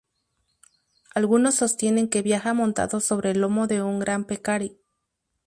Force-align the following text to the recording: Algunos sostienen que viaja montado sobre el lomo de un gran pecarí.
Algunos 1.13 1.53
sostienen 1.53 2.09
que 2.09 2.23
viaja 2.23 2.55
montado 2.55 3.01
sobre 3.01 3.29
el 3.29 3.41
lomo 3.41 3.67
de 3.67 3.83
un 3.83 3.99
gran 3.99 4.25
pecarí. 4.25 4.79